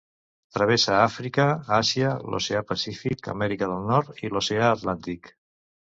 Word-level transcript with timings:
Travessa 0.55 0.95
Àfrica, 1.01 1.45
Àsia, 1.77 2.15
l'Oceà 2.31 2.65
Pacífic, 2.73 3.31
Amèrica 3.37 3.71
del 3.77 3.87
Nord 3.95 4.27
i 4.27 4.35
l'Oceà 4.37 4.77
Atlàntic. 4.77 5.37